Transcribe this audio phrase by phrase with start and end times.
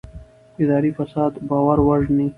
[0.63, 2.27] اداري فساد باور وژني